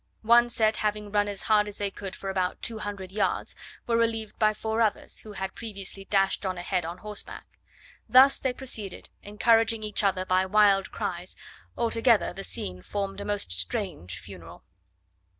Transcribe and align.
One 0.23 0.49
set 0.49 0.77
having 0.77 1.11
run 1.11 1.27
as 1.27 1.43
hard 1.43 1.67
as 1.67 1.77
they 1.77 1.91
could 1.91 2.15
for 2.15 2.31
about 2.31 2.63
two 2.63 2.79
hundred 2.79 3.11
yards, 3.11 3.55
were 3.85 3.97
relieved 3.97 4.39
by 4.39 4.51
four 4.51 4.81
others, 4.81 5.19
who 5.19 5.33
had 5.33 5.53
previously 5.53 6.05
dashed 6.05 6.43
on 6.43 6.57
ahead 6.57 6.85
on 6.85 6.97
horseback. 6.97 7.59
Thus 8.09 8.39
they 8.39 8.51
proceeded, 8.51 9.11
encouraging 9.21 9.83
each 9.83 10.03
other 10.03 10.25
by 10.25 10.43
wild 10.47 10.91
cries: 10.91 11.35
altogether 11.77 12.33
the 12.33 12.43
scene 12.43 12.81
formed 12.81 13.21
a 13.21 13.25
most 13.25 13.51
strange 13.51 14.17
funeral. 14.17 14.63